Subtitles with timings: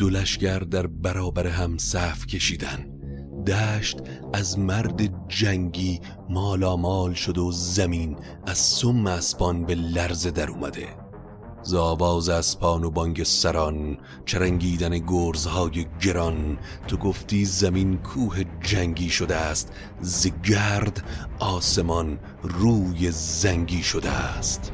[0.00, 2.86] دو لشگر در برابر هم صف کشیدن.
[3.46, 3.98] دشت
[4.32, 10.88] از مرد جنگی مالامال شد و زمین از سم اسپان به لرزه در اومده.
[11.62, 16.58] زاواز اسپان و بانگ سران چرنگیدن گرزهای گران.
[16.88, 21.04] تو گفتی زمین کوه جنگی شده است زگرد
[21.38, 24.72] آسمان روی زنگی شده است.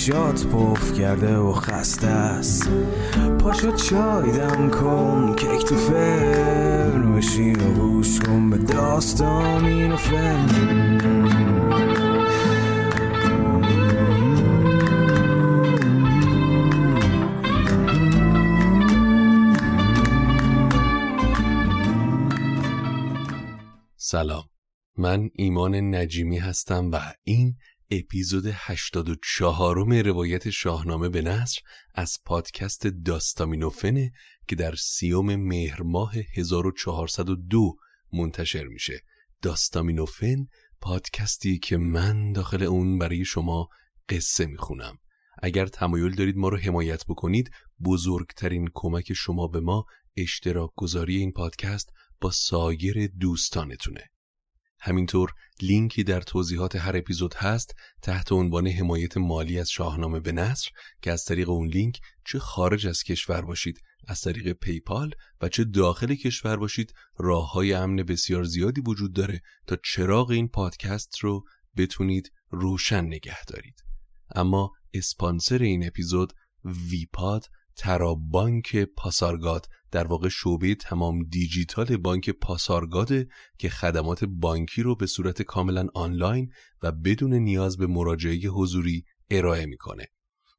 [0.00, 2.70] چشات پف کرده و خسته است.
[3.38, 10.48] پاشو چای دم کن کیک تو فرن بشین و گوش کن به داستان این فن.
[23.96, 24.44] سلام.
[24.96, 27.54] من ایمان نجیمی هستم و این
[27.92, 31.60] اپیزود 84 روایت شاهنامه به نصر
[31.94, 34.12] از پادکست داستامینوفنه
[34.48, 37.76] که در سیوم مهر ماه 1402
[38.12, 39.00] منتشر میشه.
[39.42, 40.46] داستامینوفن
[40.80, 43.68] پادکستی که من داخل اون برای شما
[44.08, 44.98] قصه می‌خونم.
[45.42, 47.50] اگر تمایل دارید ما رو حمایت بکنید
[47.84, 49.86] بزرگترین کمک شما به ما
[50.16, 51.90] اشتراک گذاری این پادکست
[52.20, 54.10] با سایر دوستانتونه.
[54.80, 55.32] همینطور
[55.62, 60.70] لینکی در توضیحات هر اپیزود هست تحت عنوان حمایت مالی از شاهنامه به نثر
[61.02, 65.64] که از طریق اون لینک چه خارج از کشور باشید از طریق PayPal و چه
[65.64, 71.44] داخل کشور باشید راه های امن بسیار زیادی وجود داره تا چراغ این پادکست رو
[71.76, 73.84] بتونید روشن نگه دارید.
[74.34, 76.32] اما اسپانسر این اپیزود
[76.64, 77.46] ویپاد
[77.76, 83.28] فرابانک پاسارگاد در واقع شعبه تمام دیجیتال بانک پاسارگاده
[83.58, 86.52] که خدمات بانکی رو به صورت کاملا آنلاین
[86.82, 90.06] و بدون نیاز به مراجعه حضوری ارائه می‌کنه.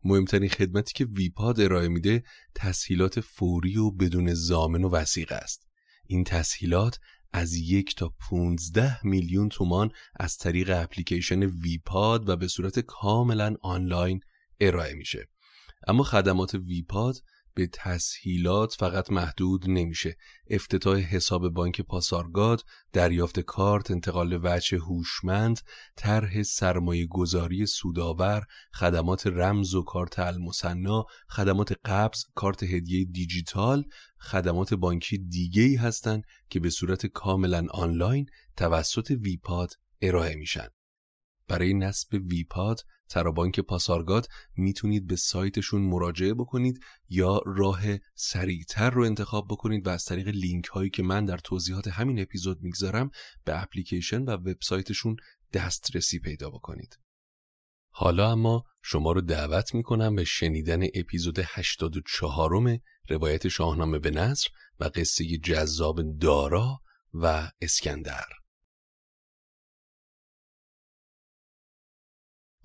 [0.04, 2.24] مهمترین خدمتی که ویپاد ارائه میده
[2.56, 5.68] تسهیلات فوری و بدون زامن و وسیقه است.
[6.08, 7.00] این تسهیلات
[7.34, 14.20] از یک تا 15 میلیون تومان از طریق اپلیکیشن ویپاد و به صورت کاملا آنلاین
[14.60, 15.28] ارائه میشه.
[15.88, 17.16] اما خدمات ویپاد
[17.54, 20.18] به تسهیلات فقط محدود نمیشه.
[20.50, 22.64] افتتاح حساب بانک پاسارگاد
[22.94, 25.60] دریافت کارت انتقال وجه هوشمند
[25.96, 33.84] طرح سرمایه گذاری سودآور خدمات رمز و کارت المصنا خدمات قبض کارت هدیه دیجیتال
[34.20, 38.26] خدمات بانکی دیگه ای هستند که به صورت کاملا آنلاین
[38.58, 40.68] توسط ویپاد ارائه میشن.
[41.52, 44.28] برای نصب ویپاد ترابانک پاسارگاد
[44.58, 47.82] می‌تونید به سایتشون مراجعه بکنید یا راه
[48.16, 52.62] سریعتر رو انتخاب بکنید و از طریق لینک هایی که من در توضیحات همین اپیزود
[52.62, 53.12] می‌گذارم
[53.46, 55.16] به اپلیکیشن و وبسایتشون
[55.54, 57.00] دسترسی پیدا بکنید.
[57.94, 64.50] حالا اما شما رو دعوت می‌کنم به شنیدن اپیزود 84 روایت شاهنامه به نصر
[64.80, 66.82] و قصه جذاب دارا
[67.14, 68.41] و اسکندر.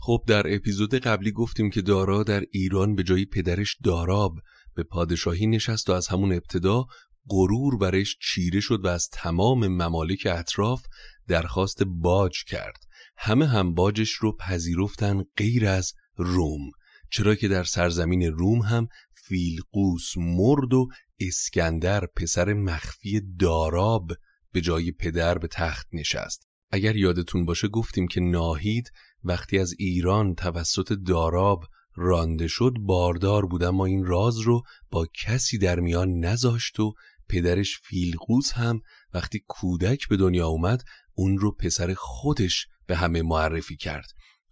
[0.07, 4.39] خب در اپیزود قبلی گفتیم که دارا در ایران به جای پدرش داراب
[4.75, 6.87] به پادشاهی نشست و از همون ابتدا
[7.29, 10.83] غرور برش چیره شد و از تمام ممالک اطراف
[11.29, 12.77] درخواست باج کرد.
[13.17, 16.71] همه هم باجش رو پذیرفتن غیر از روم
[17.11, 20.89] چرا که در سرزمین روم هم فیلقوس مرد و
[21.21, 24.13] اسکندر پسر مخفی داراب
[24.53, 26.47] به جای پدر به تخت نشست.
[26.71, 28.93] اگر یادتون باشه گفتیم که ناهید
[29.27, 31.65] وقتی از ایران توسط داراب
[31.95, 36.95] رانده شد باردار بود اما این راز رو با کسی در میان نذاشت و
[37.29, 38.81] پدرش فیلقوس هم
[39.15, 40.83] وقتی کودک به دنیا اومد
[41.15, 44.07] اون رو پسر خودش به همه معرفی کرد.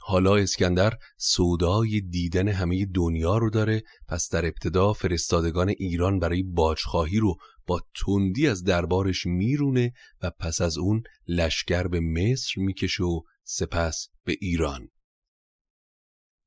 [0.06, 7.18] حالا اسکندر سودای دیدن همه دنیا رو داره پس در ابتدا فرستادگان ایران برای باجخواهی
[7.18, 7.36] رو
[7.66, 9.92] با تندی از دربارش میرونه
[10.22, 14.88] و پس از اون لشکر به مصر می‌کشه و سپس به ایران.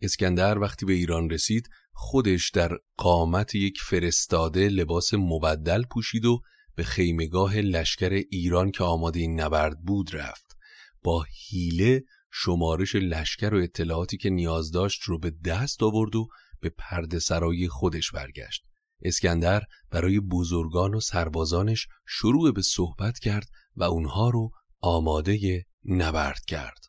[0.01, 6.41] اسکندر وقتی به ایران رسید خودش در قامت یک فرستاده لباس مبدل پوشید و
[6.75, 10.57] به خیمگاه لشکر ایران که آماده این نبرد بود رفت.
[11.03, 16.27] با حیله شمارش لشکر و اطلاعاتی که نیاز داشت رو به دست آورد و
[16.59, 18.63] به پرده سرای خودش برگشت.
[19.01, 24.51] اسکندر برای بزرگان و سربازانش شروع به صحبت کرد و اونها رو
[24.81, 26.85] آماده نبرد کرد.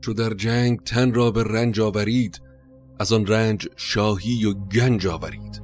[0.00, 2.40] چو در جنگ تن را به رنج آورید
[2.98, 5.62] از آن رنج شاهی و گنج آورید.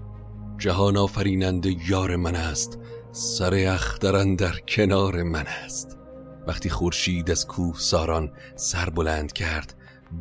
[0.58, 2.78] جهان آفریننده یار من است
[3.12, 5.98] سر اخترن در کنار من است.
[6.46, 9.74] وقتی خورشید از کوه ساران سر بلند کرد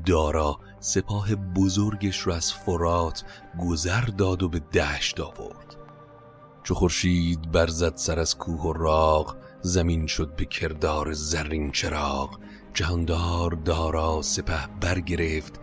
[0.05, 3.23] دارا سپاه بزرگش را از فرات
[3.59, 5.75] گذر داد و به دشت آورد.
[6.63, 9.35] چو خورشید برزد سر از کوه و راغ
[9.65, 12.39] زمین شد به کردار زرین چراغ
[12.73, 15.59] جهاندار دارا سپه برگرفت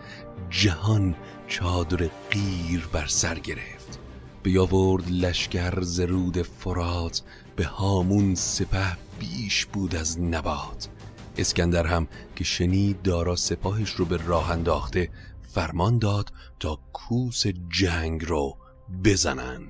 [0.51, 1.15] جهان
[1.49, 3.99] چادر قیر بر سر گرفت.
[4.43, 7.23] بیاورد لشکر زرود فرات
[7.57, 10.89] به هامون سپه بیش بود از نبات.
[11.37, 15.11] اسکندر هم که شنید دارا سپاهش رو به راه انداخته
[15.43, 18.57] فرمان داد تا کوس جنگ رو
[19.05, 19.63] بزنن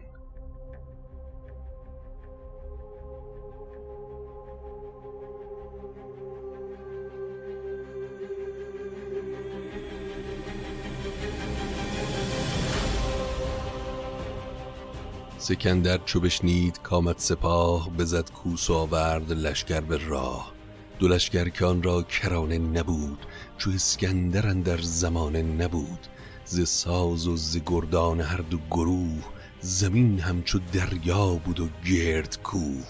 [15.43, 20.53] سکندر چو بشنید کامد سپاه بزد کوس و آورد لشکر به راه.
[20.99, 23.27] دو لشکر که آن را کرانه نبود
[23.59, 26.06] چو اسکندر در زمانه نبود.
[26.44, 29.23] ز ساز و ز گردان هر دو گروه
[29.61, 32.85] زمین همچو دریا بود و گرد کوه.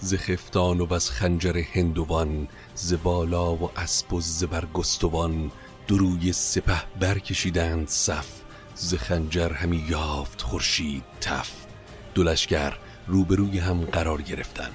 [0.00, 5.50] ز خفتان و از خنجر هندوان ز بالا و اسب و ز برگستوان
[5.88, 8.41] دروی سپه برکشیدند صف.
[8.82, 11.52] ز خنجر همی یافت خورشید تف.
[12.14, 12.72] دو لشکر
[13.06, 14.70] روبروی هم قرار گرفتن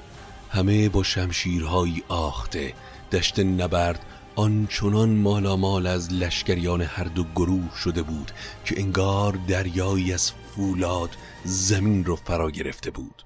[0.49, 2.73] همه با شمشیرهایی آخته.
[3.11, 4.05] دشت نبرد
[4.35, 8.31] آنچنان مالامال از لشکریان هر دو گروه شده بود
[8.65, 11.09] که انگار دریایی از فولاد
[11.45, 13.23] زمین رو فرا گرفته بود.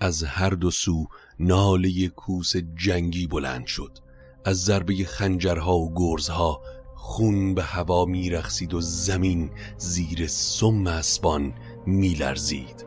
[0.00, 1.06] از هر دو سو
[1.38, 3.98] ناله کوس جنگی بلند شد.
[4.44, 6.60] از ضربه خنجرها و گرزها
[7.02, 11.54] خون به هوا میرخسید و زمین زیر سم اسبان
[11.86, 12.86] میلرزید.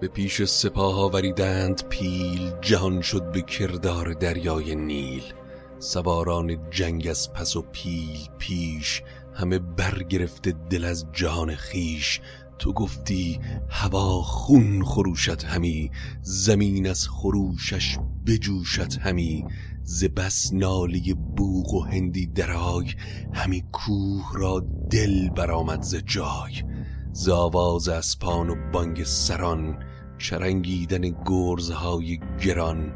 [0.00, 5.22] به پیش سپاه آوریدند پیل جهان شد به کردار دریای نیل.
[5.78, 9.02] سواران جنگ از پس و پیل پیش
[9.34, 12.20] همه برگرفته دل از جهان خیش
[12.58, 15.90] تو گفتی هوا خون خروشت همی
[16.22, 19.44] زمین از خروشش بجوشت همی.
[19.90, 22.94] ز بس نالی بوغ و هندی درای
[23.32, 26.52] همی کوه را دل برآمد ز جای.
[27.12, 29.82] ز آواز اسپان و بانگ سران
[30.18, 32.92] چرنگیدن گرزهای گران.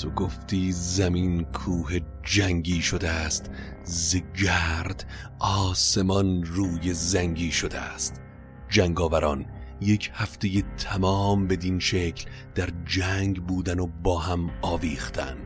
[0.00, 3.50] تو گفتی زمین کوه جنگی شده است
[3.84, 5.06] ز گرد
[5.38, 8.20] آسمان روی زنگی شده است.
[8.68, 9.46] جنگاوران
[9.80, 15.45] یک هفته تمام بدین شکل در جنگ بودن و با هم آویختن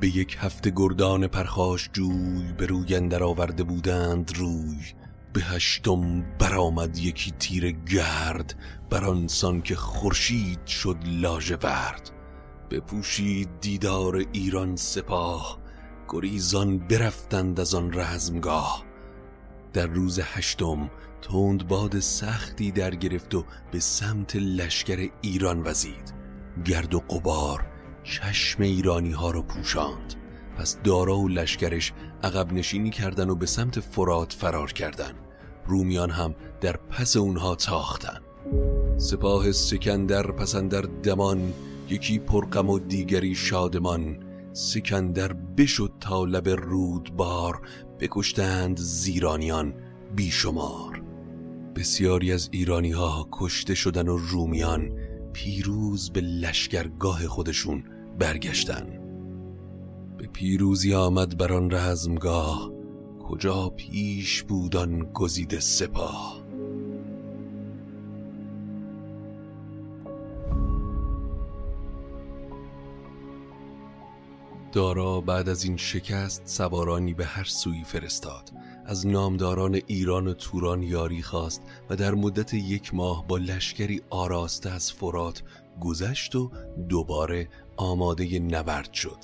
[0.00, 4.76] به یک هفته گردان پرخاش جوی به روی اندر آورده بودند روی.
[5.32, 8.54] به هشتم برآمد یکی تیر گرد
[8.90, 12.10] بر آنسان که خورشید شد لاژورد
[12.70, 15.58] بپوشید دیدار ایران سپاه
[16.08, 18.84] گریزان برفتند از آن رزمگاه.
[19.72, 20.90] در روز هشتم
[21.22, 26.14] تند باد سختی در گرفت و به سمت لشکر ایران وزید.
[26.64, 27.75] گرد و قبار
[28.06, 30.14] چشم ایرانی ها رو پوشاند.
[30.58, 35.12] پس دارا و لشکرش عقب نشینی کردن و به سمت فرات فرار کردن.
[35.66, 38.20] رومیان هم در پس اونها تاختن.
[38.96, 41.52] سپاه سکندر پسندر دمان
[41.88, 44.18] یکی پرغم و دیگری شادمان.
[44.52, 47.60] سکندر بشد تا لب رودبار
[48.00, 49.74] بکشتند زیرانیان
[50.16, 51.02] بیشمار.
[51.76, 54.92] بسیاری از ایرانی ها کشته شدن و رومیان
[55.32, 57.84] پیروز به لشکرگاه خودشون
[58.18, 58.86] برگشتن.
[60.18, 62.72] به پیروزی آمد بر آن رزمگاه
[63.28, 66.42] کجا پیش بودن گزیده سپاه.
[74.72, 78.50] دارا بعد از این شکست سوارانی به هر سوی فرستاد.
[78.86, 84.70] از نامداران ایران و توران یاری خواست و در مدت یک ماه با لشکری آراسته
[84.70, 85.42] از فرات
[85.80, 86.50] گذشت و
[86.88, 89.18] دوباره آماده نبرد شد.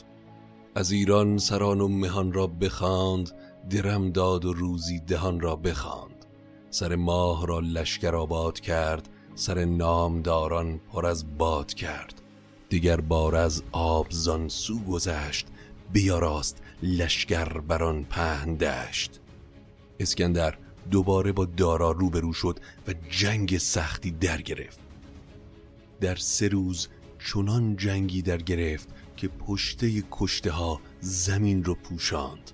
[0.74, 3.30] از ایران سران و مهان را بخواند
[3.70, 6.26] درم داد و روزی دهان را بخواند.
[6.70, 12.22] سر ماه را لشکر آباد کرد سر نامداران پر از باد کرد.
[12.68, 14.06] دیگر بار از آب
[14.48, 15.46] سو گذشت
[15.92, 19.20] بیاراست لشکر بران پهن دشت.
[20.00, 20.58] اسکندر
[20.90, 24.80] دوباره با دارا روبرو شد و جنگ سختی در گرفت.
[26.00, 26.88] در سه روز
[27.24, 32.50] چنان جنگی در گرفت که پشته کشته ها زمین رو پوشاند.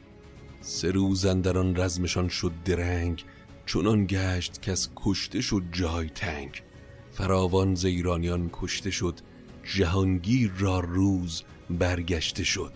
[0.60, 3.25] سه روز آن رزمشان شد درنگ
[3.66, 6.62] چنان گشت که از کشته شد جای تنگ.
[7.10, 9.20] فراوان زیرانیان کشته شد
[9.76, 12.72] جهانگیر را روز برگشته شد.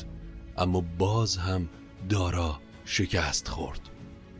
[0.57, 1.69] اما باز هم
[2.09, 3.81] دارا شکست خورد.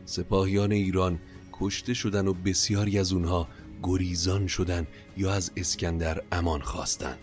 [0.05, 1.19] سپاهیان ایران
[1.53, 3.47] کشته شدن و بسیاری از اونها
[3.83, 7.17] گریزان شدن یا از اسکندر امان خواستن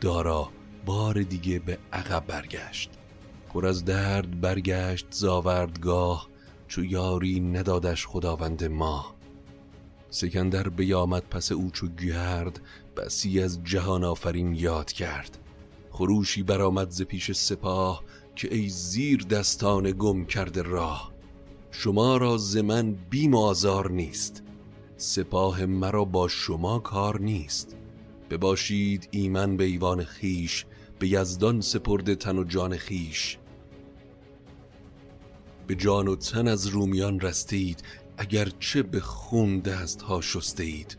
[0.00, 0.48] دارا
[0.86, 2.90] بار دیگه به عقب برگشت.
[3.48, 6.28] پر از درد برگشت زاوردگاه
[6.68, 9.14] چو یاری ندادش خداوند ما.
[10.10, 12.60] سکندر بیامد پس او چو گرد
[12.96, 15.38] بسی از جهان آفرین یاد کرد.
[15.90, 18.04] خروشی برآمد ز پیش سپاه
[18.36, 21.12] که ای زیر دستان گم کرده راه.
[21.70, 24.42] شما را ز من بیم آزار نیست.
[24.96, 27.75] سپاه مرا با شما کار نیست.
[28.30, 30.64] بباشید ایمن به ایوان خیش
[30.98, 33.38] به یزدان سپرده تن و جان خیش
[35.66, 37.82] به جان و تن از رومیان رستید
[38.18, 40.96] اگر چه به خون دست ها شسته اید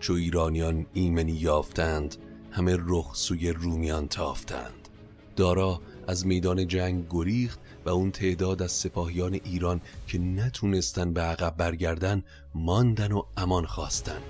[0.00, 2.16] چو ایرانیان ایمنی یافتند
[2.50, 4.88] همه رخ سوی رومیان تافتند.
[5.36, 11.56] دارا از میدان جنگ گریخت و اون تعداد از سپاهیان ایران که نتونستن به عقب
[11.56, 12.22] برگردن
[12.54, 14.20] ماندن و امان خواستن.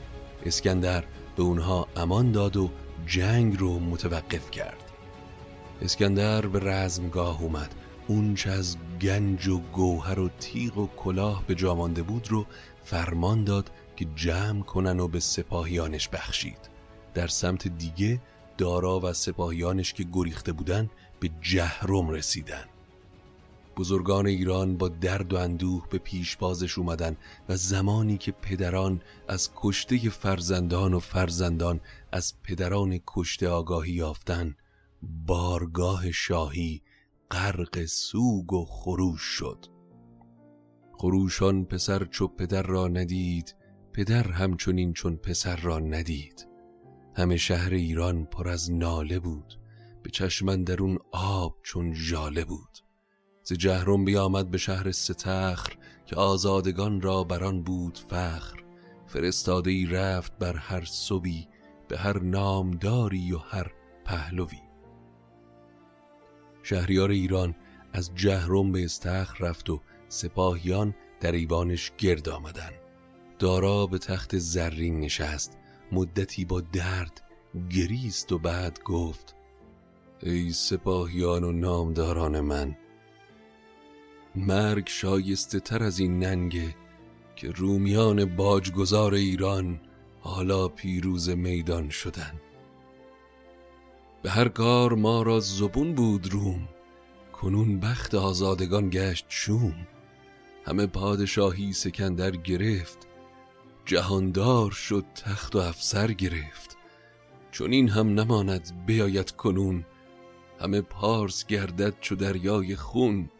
[0.46, 1.04] اسکندر
[1.38, 2.70] به اونها امان داد و
[3.06, 4.84] جنگ رو متوقف کرد.
[5.82, 7.74] اسکندر به رزمگاه اومد.
[8.08, 12.46] اونچه از گنج و گوهر و تیغ و کلاه به جامانده بود رو
[12.84, 16.70] فرمان داد که جمع کنن و به سپاهیانش بخشید.
[17.14, 18.20] در سمت دیگه
[18.56, 20.90] دارا و سپاهیانش که گریخته بودن
[21.20, 22.64] به جهرم رسیدن.
[23.78, 27.16] بزرگان ایران با درد و اندوه به پیشبازش اومدن
[27.48, 31.80] و زمانی که پدران از کشته فرزندان و فرزندان
[32.12, 34.56] از پدران کشته آگاهی یافتن
[35.02, 36.82] بارگاه شاهی
[37.30, 39.66] غرق سوگ و خروش شد.
[40.92, 43.54] خروشان پسر چو پدر را ندید
[43.92, 46.48] پدر همچنین چون پسر را ندید.
[47.16, 49.60] همه شهر ایران پر از ناله بود
[50.02, 52.87] به چشمن درون آب چون جاله بود.
[53.48, 55.72] ز جهرم بیامد به شهر ستخر
[56.06, 58.62] که آزادگان را بران بود فخر.
[59.06, 61.48] فرستاده ای رفت بر هر صبی
[61.88, 63.72] به هر نامداری و هر
[64.04, 64.60] پهلوی.
[66.62, 67.54] شهریار ایران
[67.92, 72.72] از جهرم به استخر رفت و سپاهیان در ایوانش گرد آمدن.
[73.38, 75.58] دارا به تخت زرین نشست.
[75.92, 77.22] مدتی با درد
[77.70, 79.34] گریست و بعد گفت
[80.22, 82.76] ای سپاهیان و نامداران من
[84.46, 86.74] مرگ شایسته تر از این ننگه
[87.36, 89.80] که رومیان باجگذار ایران
[90.20, 92.40] حالا پیروز میدان شدن.
[94.22, 96.68] به هر کار ما را زبون بود روم
[97.32, 99.74] کنون بخت آزادگان گشت شوم.
[100.66, 102.98] همه پادشاهی سکندر گرفت
[103.84, 106.76] جهاندار شد تخت و افسر گرفت.
[107.50, 109.84] چون این هم نماند بیاید کنون
[110.60, 113.30] همه پارس گردد چو دریای خون.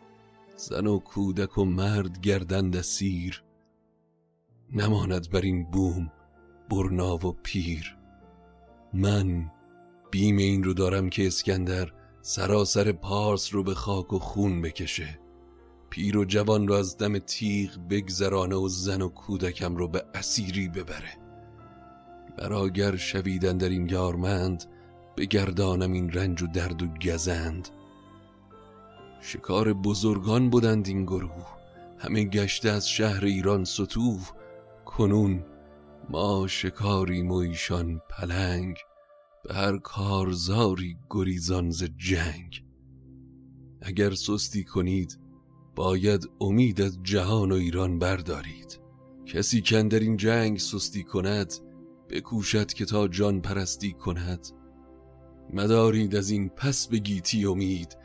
[0.59, 3.45] زن و کودک و مرد گردند سیر
[4.73, 6.13] نماند بر این بوم
[6.71, 7.97] برنا و پیر.
[8.93, 9.51] من
[10.11, 15.19] بیم این رو دارم که اسکندر سراسر پارس رو به خاک و خون بکشه.
[15.91, 20.69] پیر و جوان رو از دم تیغ بگذرانه و زن و کودکم رو به اسیری
[20.69, 21.19] ببره.
[22.39, 24.65] براگر شویدن در این یارمند
[25.17, 27.69] بگردانم این رنج و درد و گزند.
[29.21, 31.47] شکار بزرگان بودند این گروه.
[31.99, 34.31] همه گشته از شهر ایران ستوه.
[34.85, 35.45] کنون
[36.11, 38.77] ما شکاریم و ایشان پلنگ.
[39.45, 42.65] به هر کارزاری گریزان ز جنگ.
[43.83, 45.19] اگر سستی کنید
[45.77, 48.81] باید امید از جهان و ایران بردارید.
[49.27, 51.53] کسی که در این جنگ سستی کند
[52.11, 54.49] بکوشد که تا جان پرستی کند.
[55.53, 57.97] مدارید از این پس به گیتی امید.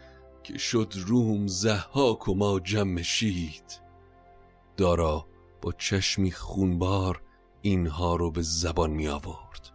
[0.44, 3.82] که شد روم زحاک و ما جمشید
[4.78, 5.28] دارا
[5.62, 7.22] با چشمی خونبار
[7.62, 9.72] اینها رو به زبان می آورد.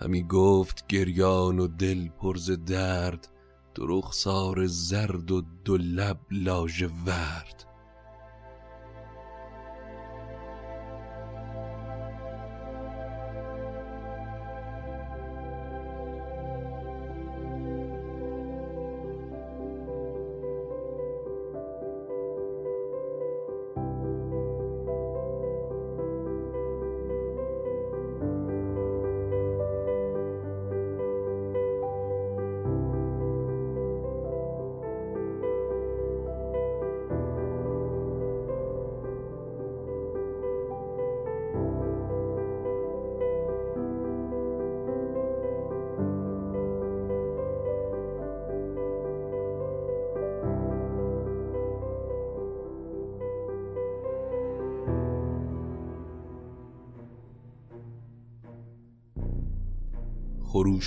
[0.00, 3.28] همی گفت گریان و دل پرز درد
[3.74, 6.20] دو رخسار زرد و دو لب
[7.06, 7.66] ورد.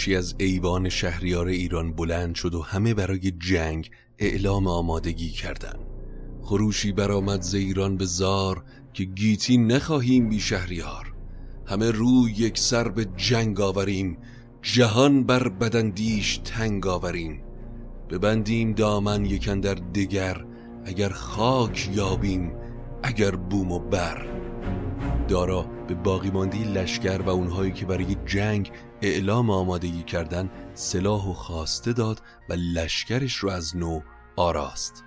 [0.03, 5.79] خروشی از ایوان شهریار ایران بلند شد و همه برای جنگ اعلام آمادگی کردند.
[6.41, 11.13] خروشی برآمد ز ایران به زار که گیتی نخواهیم بی شهریار.
[11.65, 14.17] همه روی یک سر به جنگ آوریم
[14.62, 17.43] جهان بر بدندیش تنگ آوریم.
[18.10, 20.45] ببندیم دامن یکن در دگر
[20.86, 22.51] اگر خاک یابیم
[23.04, 24.27] اگر بوم و بر.
[25.27, 28.71] دارا به باقی ماندی لشکر و اونهایی که برای جنگ
[29.03, 34.01] اعلام آمادگی کردن سلاح و خواسته داد و لشکرش رو از نو
[34.35, 35.03] آراست.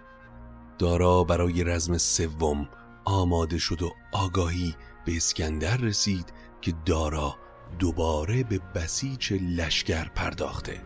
[0.79, 2.69] دارا برای رزم سوم
[3.05, 7.37] آماده شد و آگاهی به اسکندر رسید که دارا
[7.79, 10.81] دوباره به بسیچ لشکر پرداخته.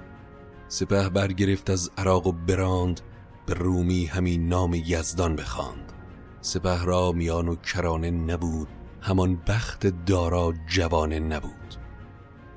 [0.68, 3.00] سپه برگرفت از عراق و براند
[3.46, 5.92] به رومی همین نام یزدان بخواند.
[6.40, 8.68] سپه را میان و کرانه نبود
[9.00, 11.59] همان بخت دارا جوانه نبود.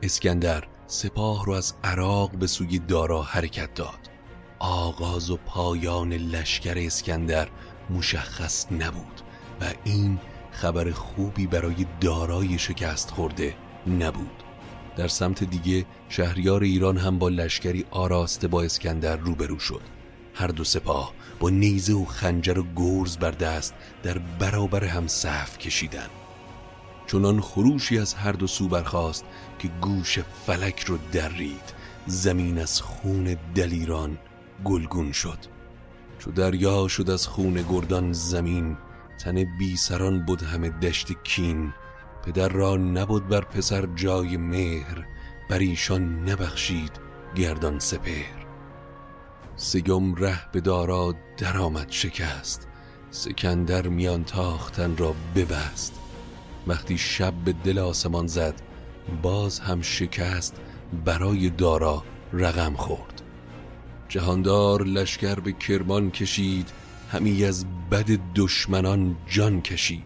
[0.04, 4.10] اسکندر سپاه رو از عراق به سوی دارا حرکت داد.
[4.60, 7.50] آغاز و پایان لشکر اسکندر
[7.90, 9.22] مشخص نبود
[9.62, 10.20] و این
[10.52, 13.56] خبر خوبی برای دارای شکست خورده
[13.88, 14.44] نبود.
[14.96, 19.82] در سمت دیگه شهریار ایران هم با لشکری آراسته با اسکندر روبرو شد.
[20.34, 25.58] هر دو سپاه با نیزه و خنجر و گرز بر دست در برابر هم صف
[25.58, 26.23] کشیدند.
[27.14, 29.26] چنان خروشی از هر دو سو برخاست
[29.60, 31.74] که گوش فلک رو درید.
[32.08, 34.18] زمین از خون دلیران
[34.66, 35.38] گلگون شد.
[36.20, 38.78] چو دریا شد از خون گردان زمین
[39.20, 41.74] تن بی سران بود همه دشت کین.
[42.26, 45.06] پدر را نبود بر پسر جای مهر
[45.50, 46.92] بر ایشان نبخشید
[47.36, 48.46] گردان سپهر.
[49.56, 52.68] سگم ره به دارا درآمد شکست
[53.12, 56.03] سکندر میان تاختن را ببست.
[56.68, 58.62] وقتی شب به دل آسمان زد
[59.22, 60.56] باز هم شکست
[61.06, 63.22] برای دارا رقم خورد.
[64.10, 66.70] جهاندار لشکر به کرمان کشید
[67.12, 70.06] همی از بد دشمنان جان کشید.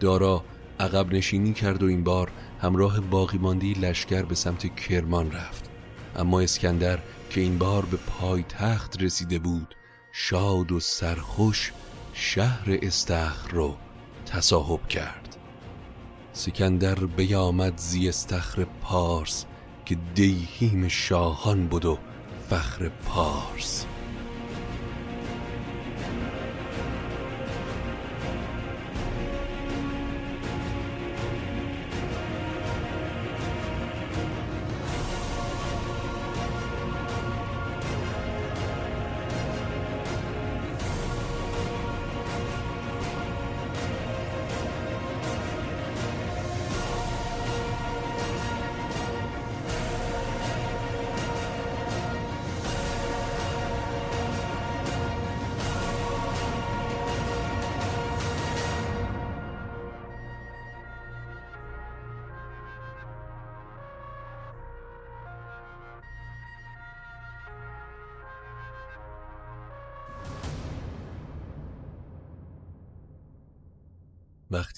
[0.00, 0.44] دارا
[0.80, 2.30] عقب نشینی کرد و این بار
[2.62, 5.70] همراه باقی ماندی لشکر به سمت کرمان رفت.
[6.16, 6.98] اما اسکندر
[7.30, 9.74] که این بار به پای تخت رسیده بود
[10.12, 11.72] شاد و سرخوش
[12.12, 13.76] شهر استخر رو
[14.26, 15.27] تصاحب کرد.
[16.32, 19.44] سکندر بیامد زی استخر پارس
[19.86, 21.98] که دیهیم شاهان بود و
[22.50, 23.86] فخر پارس.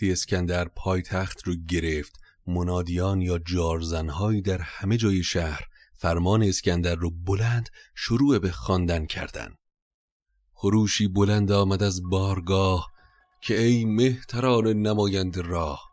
[0.01, 5.61] وقتی اسکندر پایتخت رو گرفت منادیان یا جارزنهایی در همه جای شهر
[5.95, 9.57] فرمان اسکندر رو بلند شروع به خواندن کردند.
[10.55, 12.91] خروشی بلند آمد از بارگاه
[13.43, 15.91] که ای مهتران نمایند راه.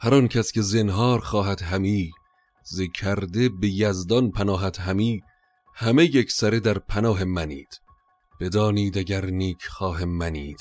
[0.00, 2.10] هر آن کس که زنهار خواهد همی
[2.64, 5.20] ز کرده به یزدان پناهت همی
[5.74, 7.80] همه یک سره در پناه منید.
[8.40, 10.58] بدانید اگر نیک خواهم منید.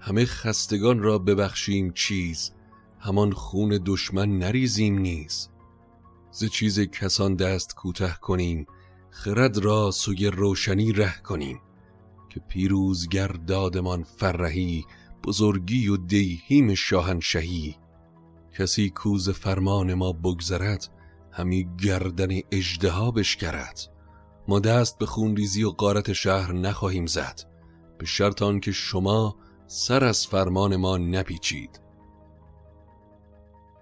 [0.00, 2.52] همه خستگان را ببخشیم چیز
[2.98, 5.48] همان خون دشمن نریزیم نیز.
[6.30, 8.66] ز چیز کسان دست کوته کنیم
[9.10, 11.60] خرد را سوی روشنی ره کنیم.
[12.28, 14.84] که پیروزگر دادمان فرهی
[15.24, 17.76] بزرگی و دیهیم شاهنشهی.
[18.58, 20.88] کسی کوز فرمان ما بگذرد
[21.32, 23.80] همی گردن اجدها بشکرد.
[24.48, 27.40] ما دست به خونریزی و قارت شهر نخواهیم زد.
[27.98, 29.36] به شرط که شما
[29.72, 31.80] سر از فرمان ما نپیچید.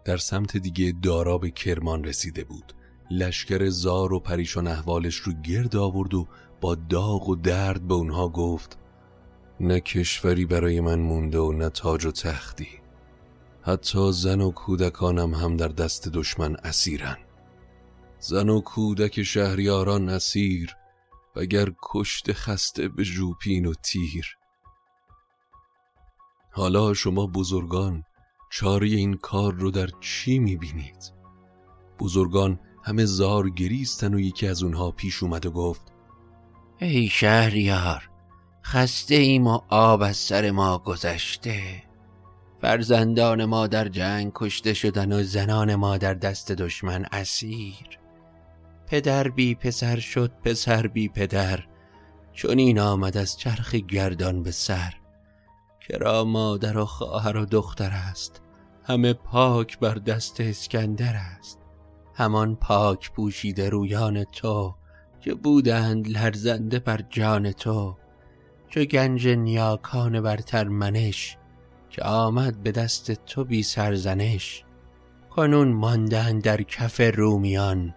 [0.05, 2.72] در سمت دیگه دارا به کرمان رسیده بود.
[3.11, 6.27] لشکر زار و پریشان احوالش رو گرد آورد و
[6.61, 8.79] با داغ و درد به اونها گفت
[9.61, 12.68] نه کشوری برای من مونده و نه تاج و تختی.
[13.62, 17.18] حتی زن و کودکانم هم در دست دشمن اسیرن.
[18.18, 20.77] زن و کودک شهریاران اسیر
[21.37, 24.38] وگر کشت خسته به ژوپین و تیر.
[26.51, 28.05] حالا شما بزرگان
[28.51, 31.13] چاری این کار رو در چی می‌بینید؟
[31.99, 35.93] بزرگان همه زار گریستن و یکی از اونها پیش اومد و گفت
[36.79, 38.11] ای شهریار
[38.65, 41.83] خسته ایم و آب از سر ما گذشته.
[42.61, 47.99] فرزندان ما در جنگ کشته شدن و زنان ما در دست دشمن اسیر.
[48.87, 51.65] پدر بی پسر شد پسر بی پدر.
[52.33, 54.95] چون این آمد از چرخ گردان به سر.
[55.88, 58.40] کرا مادر و خواهر و دختر است؟
[58.85, 61.59] همه پاک بر دست اسکندر است.
[62.14, 64.74] همان پاک پوشیده رویان تو
[65.20, 67.96] که بودند لرزنده بر جان تو.
[68.68, 71.37] چو گنج نیاکان بر منش
[71.90, 74.64] که آمد به دست تو بی سرزنش.
[75.31, 77.94] کنون ماندن در کف رومیان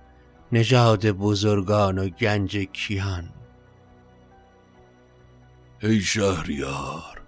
[0.52, 3.30] نژاد بزرگان و گنج کیان.
[5.82, 7.21] ای شهریار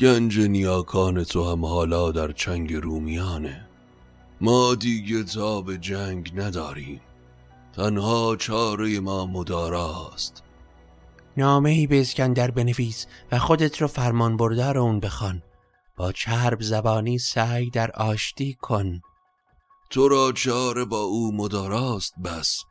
[0.00, 3.68] گنج نیاکان تو هم حالا در چنگ رومیانه.
[4.40, 7.00] ما دیگه تا به جنگ نداریم.
[7.76, 10.42] تنها چاره ما مداراست.
[11.36, 15.42] نامه ای به اسکندر بنویس و خودت رو فرمان بردار اون بخوان.
[15.96, 19.00] با چرب زبانی سعی در آشتی کن.
[19.90, 22.62] تو را چاره با او مداراست بس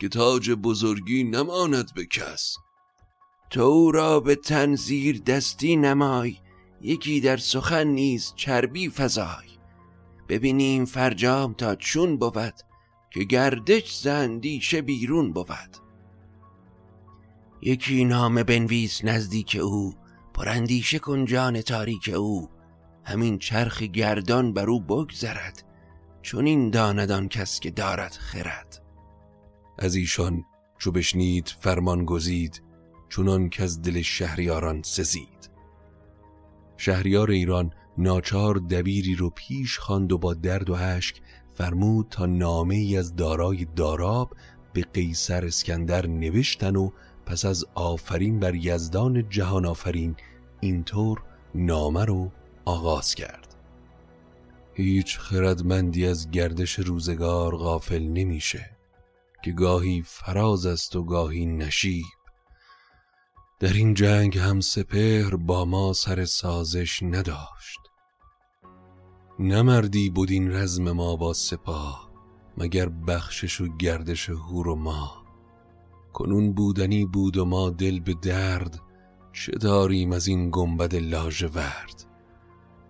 [0.00, 2.56] که تاج بزرگی نماند به کس.
[3.50, 6.36] تو او را به تنظیر دستی نمای
[6.80, 9.48] یکی در سخن نیز چربی فضای
[10.28, 12.54] ببینیم فرجام تا چون بود
[13.10, 15.76] که گردش زندیشه بیرون بود.
[17.62, 19.94] یکی نام بنویس نزدیک او
[20.34, 22.50] پراندیشه کن جان تاریک او.
[23.04, 25.64] همین چرخ گردان بر او بگذرد
[26.22, 28.82] چون این داندان کس که دارد خرد.
[29.78, 30.44] از ایشان
[30.78, 32.62] چو بشنید فرمان گزید
[33.08, 35.50] چونان که از دل شهریاران سزید.
[36.80, 41.20] شهریار ایران ناچار دبیری رو پیش خواند و با درد و اشک
[41.54, 44.36] فرمود تا نامه ای از دارای داراب
[44.72, 46.90] به قیصر اسکندر نوشتن و
[47.26, 50.16] پس از آفرین بر یزدان جهان آفرین
[50.60, 51.22] اینطور
[51.54, 52.32] نامه رو
[52.64, 53.54] آغاز کرد.
[54.74, 58.70] هیچ خردمندی از گردش روزگار غافل نمیشه
[59.44, 62.17] که گاهی فراز است و گاهی نشیب.
[63.60, 67.78] در این جنگ هم سپهر با ما سر سازش نداشت.
[69.38, 72.10] نمردی بود این رزم ما با سپاه
[72.58, 75.12] مگر بخشش و گردش هور و ما.
[76.12, 78.80] کنون بودنی بود و ما دل به درد
[79.32, 80.94] چه داریم از این گنبد
[81.54, 82.04] ورد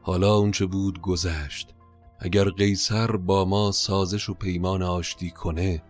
[0.03, 1.75] حالا اونچه بود گذشت
[2.19, 5.83] اگر قیصر با ما سازش و پیمان آشتی کنه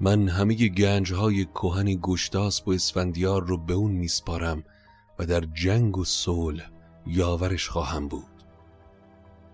[0.00, 4.64] من همه گنج های کوهن گشتاس و اسفندیار رو به اون میسپارم
[5.18, 6.70] و در جنگ و صلح
[7.06, 8.24] یاورش خواهم بود.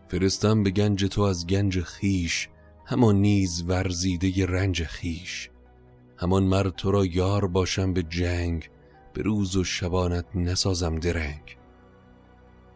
[0.09, 2.49] فرستم به گنج تو از گنج خیش
[2.87, 5.51] همان نیز ورزیده رنج خیش
[6.17, 8.71] همان مرد تو را یار باشم به جنگ
[9.13, 11.57] به روز و شبانت نسازم درنگ.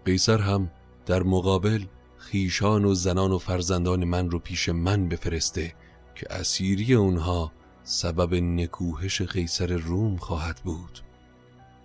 [0.05, 0.71] قیصر هم
[1.07, 1.85] در مقابل
[2.17, 5.75] خیشان و زنان و فرزندان من رو پیش من بفرسته
[6.15, 7.53] که اسیری اونها
[7.89, 11.01] سبب نکوهش قیصر روم خواهد بود.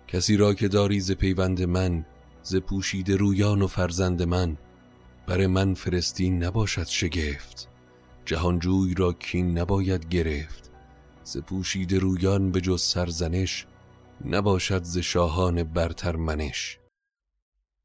[0.08, 2.06] کسی را که داری ز پیوند من
[2.42, 4.56] ز پوشید رویان و فرزند من
[5.26, 7.68] بر من فرستی نباشد شگفت.
[8.24, 10.70] جهانجوی را کین نباید گرفت.
[11.24, 13.66] ز پوشیده رویان به جز سرزنش
[14.24, 16.78] نباشد ز شاهان برتر منش.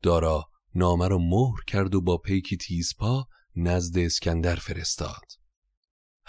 [0.03, 5.46] دارا نامه را مهر کرد و با پیکی تیزپا نزد اسکندر فرستاد.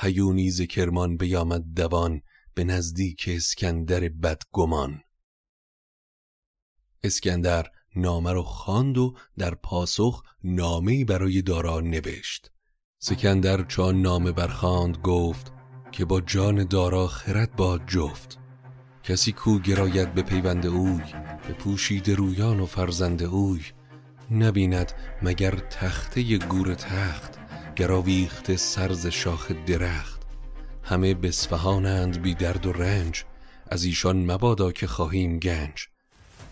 [0.01, 2.23] هیونی ز کرمان بیامد دوان
[2.55, 5.01] به نزدیک اسکندر بدگمان.
[7.03, 12.51] اسکندر نامه رو خواند و در پاسخ نامه‌ای برای دارا نوشت.
[12.99, 15.53] سکندر چون نامه برخاند گفت
[15.93, 18.39] که با جان دارا خرد با جفت.
[19.03, 21.03] کسی کو گراید به پیوند اوی
[21.49, 23.63] به پوشید رویان و فرزند اوی.
[24.31, 27.48] نبیند مگر تخته گور تخت
[27.79, 30.23] گراویخت سرز شاخ درخت.
[30.83, 33.25] همه بسفهانند بی درد و رنج
[33.71, 35.88] از ایشان مبادا که خواهیم گنج.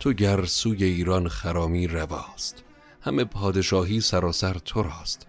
[0.01, 2.65] تو گر سوی ایران خرامی رواست
[3.01, 5.27] همه پادشاهی سراسر تو راست.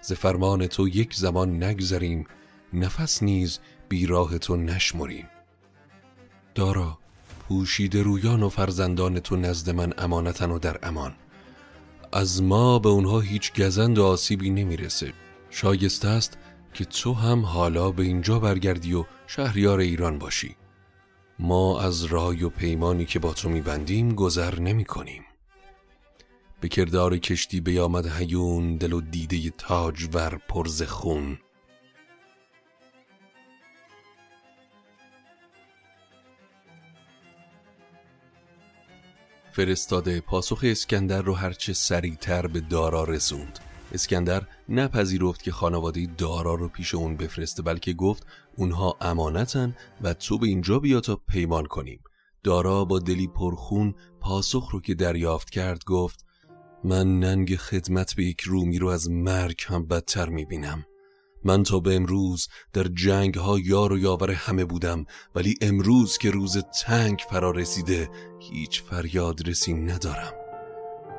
[0.00, 2.26] ز فرمان تو یک زمان نگذریم
[2.72, 5.28] نفس نیز بیراه تو نشمریم.
[6.54, 6.98] دارا
[7.48, 11.14] پوشید رویان و فرزندان تو نزد من امانتن و در امان.
[12.12, 15.12] از ما به اونها هیچ گزند و آسیبی نمی‌رسه.
[15.50, 16.38] شایسته است
[16.74, 20.56] که تو هم حالا به اینجا برگردی و شهریار ایران باشی.
[21.38, 25.22] ما از رای و پیمانی که با تو میبندیم گذر نمی کنیم
[26.60, 31.38] به کردار کشتی بیامد هیون دل و دیده تاج ور پرز خون.
[39.52, 43.58] فرستاده پاسخ اسکندر رو هرچه سریعتر به دارا رسوند.
[43.92, 50.38] اسکندر نپذیرفت که خانواده دارا رو پیش اون بفرسته بلکه گفت اونها امانتن و تو
[50.38, 52.00] به اینجا بیا تا پیمان کنیم.
[52.44, 56.24] دارا با دلی پرخون پاسخ رو که دریافت کرد گفت
[56.84, 60.84] من ننگ خدمت به یک رومی رو از مرگ هم بدتر می‌بینم.
[61.44, 66.30] من تا به امروز در جنگ ها یار و یاور همه بودم ولی امروز که
[66.30, 70.32] روز تنگ فرا رسیده هیچ فریاد رسی ندارم.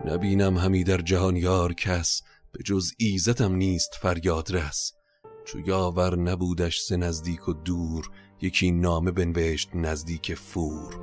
[0.05, 4.93] نبینم همی در جهان یار کس به جز ایزتم نیست فریاد رس.
[5.45, 8.09] چو یاور نبودش ز نزدیک و دور
[8.41, 10.99] یکی نامه بنوشت نزدیک فور.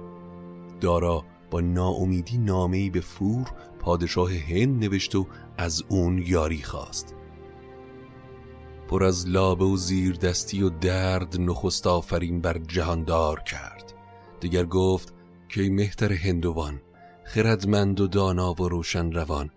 [0.80, 5.26] دارا با ناامیدی نامه‌ای به فور پادشاه هند نوشت و
[5.58, 7.14] از اون یاری خواست.
[8.88, 13.92] پر از لابه و زیر دستی و درد نخست آفرین بر جهاندار کرد.
[14.40, 15.14] دیگر گفت
[15.48, 16.82] که مهتر هندوان
[17.24, 19.50] خردمند و دانا و روشن روان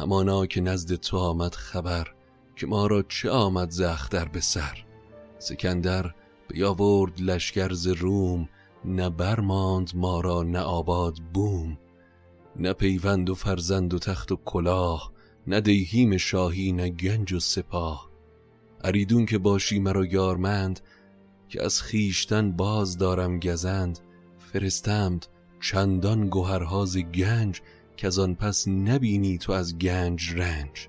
[0.00, 2.08] همانا که نزد تو آمد خبر
[2.56, 4.84] که ما را چه آمد زختر به سر.
[5.38, 6.14] سکندر
[6.48, 8.48] بیاورد لشکر ز روم
[8.84, 11.78] نه برماند ما را نه آباد بوم.
[12.56, 15.12] نه پیوند و فرزند و تخت و کلاه
[15.46, 18.10] نه دیهیم شاهی نه گنج و سپاه.
[18.84, 20.80] اریدون که باشی مرا یارمند
[21.48, 23.98] که از خیشتن باز دارم گزند
[24.38, 25.26] فرستمد
[25.60, 27.60] چندان گوهرهاز گنج
[28.00, 30.88] که پس نبینی تو از گنج رنج.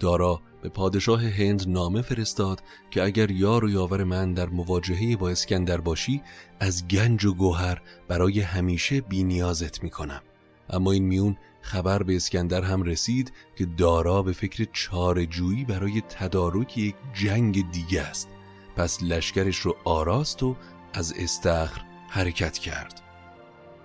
[0.00, 5.30] دارا به پادشاه هند نامه فرستاد که اگر یار و یاور من در مواجهه با
[5.30, 6.22] اسکندر باشی
[6.60, 10.22] از گنج و گوهر برای همیشه بی نیازت می کنم.
[10.70, 16.78] اما این میون خبر به اسکندر هم رسید که دارا به فکر چارجویی برای تدارک
[16.78, 18.28] یک جنگ دیگه است.
[18.76, 20.56] پس لشکرش رو آراست و
[20.92, 23.07] از استخر حرکت کرد.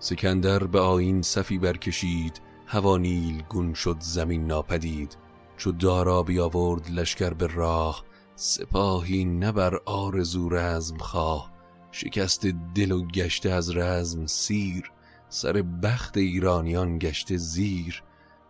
[0.03, 5.17] سکندر به آین صفی برکشید هوانیل گون شد زمین ناپدید.
[5.57, 8.03] چو دارا بیاورد لشکر به راه
[8.35, 11.51] سپاهی نبر آرزو رزم خواه.
[11.91, 14.91] شکست دل و گشته از رزم سیر
[15.29, 18.03] سر بخت ایرانیان گشته زیر.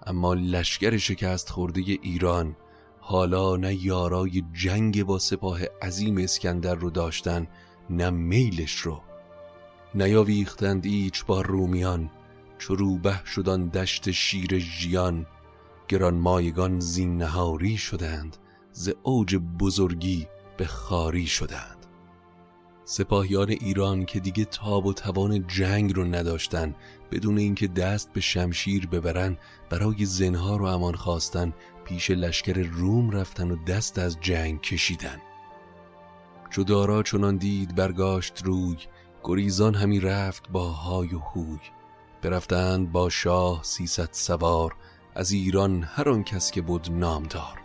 [0.06, 2.56] اما لشکر شکست خورده ایران
[3.00, 7.48] حالا نه یارای جنگ با سپاه عظیم اسکندر رو داشتن
[7.90, 9.02] نه میلش رو.
[9.96, 12.10] نیاویختند ایچ با رومیان
[12.58, 15.26] چو روبه شدن دشت شیر ژیان.
[15.88, 18.38] گران مایگان زین نهاری شدند
[18.72, 20.28] ز اوج بزرگی
[20.58, 21.86] به خاری شدند.
[22.86, 26.76] سپاهیان ایران که دیگه تاب و توان جنگ رو نداشتن
[27.12, 29.38] بدون اینکه دست به شمشیر ببرن
[29.70, 31.54] برای زنها رو امان خواستن
[31.86, 35.22] پیش لشکر روم رفتن و دست از جنگ کشیدن.
[36.50, 38.78] چو دارا چنان دید برگاشت روی
[39.24, 41.60] گریزان همی رفت با های و هوی.
[42.22, 44.76] برفتند با شاه سیصد سوار
[45.16, 47.62] از ایران هر آن کس که بود نامدار.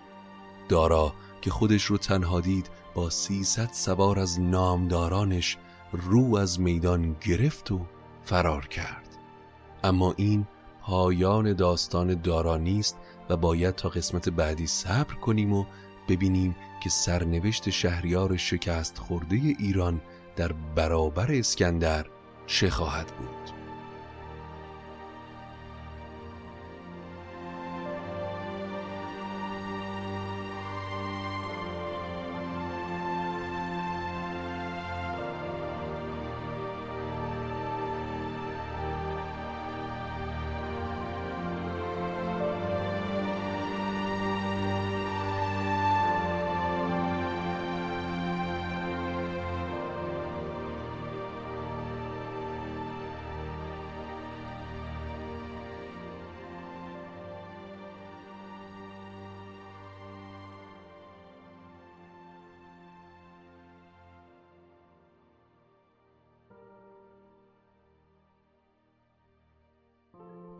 [0.68, 5.56] دارا که خودش رو تنها دید با سیصد سوار از نامدارانش
[5.92, 7.80] رو از میدان گرفت و
[8.22, 9.16] فرار کرد.
[9.84, 10.46] اما این
[10.82, 12.96] پایان داستان دارا نیست
[13.28, 15.64] و باید تا قسمت بعدی صبر کنیم و
[16.08, 20.00] ببینیم که سرنوشت شهریار شکست خورده ایران
[20.38, 22.06] در برابر اسکندر
[22.46, 23.57] چه خواهد بود.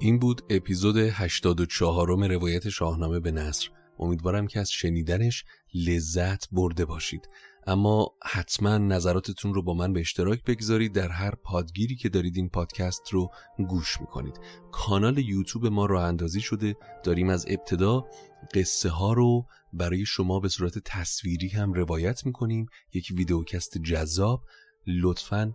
[0.09, 3.69] این بود اپیزود 84 م روایت شاهنامه به نصر.
[3.99, 5.45] امیدوارم که از شنیدنش
[5.75, 7.29] لذت برده باشید.
[7.67, 10.93] اما حتما نظراتتون رو با من به اشتراک بگذارید.
[10.93, 13.31] در هر پادگیری که دارید این پادکست رو
[13.69, 14.41] گوش می‌کنید.
[14.73, 16.77] کانال یوتیوب ما راه اندازی شده.
[17.05, 18.07] داریم از ابتدا
[18.55, 22.67] قصه ها رو برای شما به صورت تصویری هم روایت می‌کنیم.
[22.95, 24.45] یک ویدیوکست جذاب.
[24.87, 25.53] لطفاً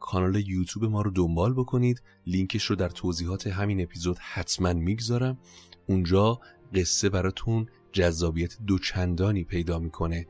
[0.00, 2.02] کانال یوتیوب ما رو دنبال بکنید.
[2.26, 5.38] لینکش رو در توضیحات همین اپیزود حتما می‌گذارم.
[5.86, 6.40] اونجا
[6.74, 10.26] قصه براتون جذابیت دوچندانی پیدا می‌کنه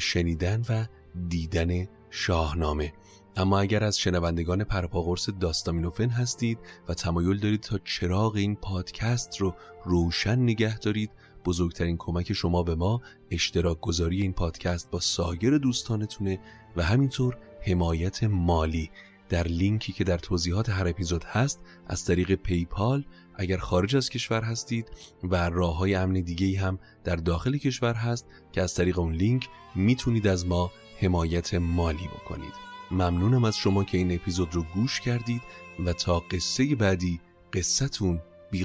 [0.00, 0.86] شنیدن و
[1.28, 2.92] دیدن شاهنامه.
[3.36, 6.58] اما اگر از شنوندگان پرپاقرس داستامینوفن هستید
[6.88, 11.10] و تمایل دارید تا چراغ این پادکست رو روشن نگه دارید
[11.44, 16.40] بزرگترین کمک شما به ما اشتراک گذاری این پادکست با سایر دوستانتونه
[16.76, 18.90] و همینطور حمایت مالی.
[19.28, 24.42] در لینکی که در توضیحات هر اپیزود هست از طریق پیپال اگر خارج از کشور
[24.42, 24.90] هستید
[25.22, 29.48] و راه های امن دیگه هم در داخل کشور هست که از طریق اون لینک
[29.74, 32.52] می‌تونید از ما حمایت مالی بکنید.
[32.90, 35.42] ممنونم از شما که این اپیزود رو گوش کردید
[35.84, 37.20] و تا قصه بعدی
[37.52, 38.64] قصتون بی